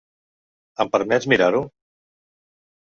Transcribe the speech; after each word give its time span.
Em 0.85 0.91
permets 0.95 1.29
mirar-ho? 1.35 1.63